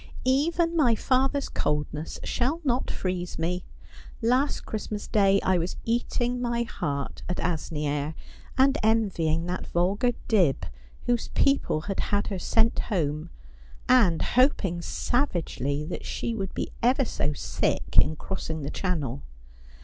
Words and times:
'Even 0.25 0.75
my 0.75 0.95
father's 0.95 1.47
coldness 1.47 2.19
shall 2.23 2.59
not 2.63 2.89
freeze 2.89 3.37
me. 3.37 3.65
Last 4.19 4.61
Christmas 4.61 5.07
Day 5.07 5.39
I 5.43 5.59
was 5.59 5.75
eating 5.85 6.41
my 6.41 6.63
heart 6.63 7.21
at 7.29 7.37
Asnieres, 7.39 8.15
and 8.57 8.79
envying 8.81 9.45
that 9.45 9.67
vulgar 9.67 10.13
Dibb, 10.27 10.65
whose 11.05 11.27
people 11.27 11.81
had 11.81 11.99
had 11.99 12.25
her 12.29 12.39
sent 12.39 12.79
home, 12.79 13.29
and 13.87 14.23
hoping 14.23 14.81
savagely 14.81 15.85
that 15.85 16.03
she 16.03 16.33
would 16.33 16.55
be 16.55 16.71
ever 16.81 17.05
so 17.05 17.33
sick 17.33 17.99
in 17.99 18.15
crossing 18.15 18.63
the 18.63 18.71
Channel. 18.71 19.21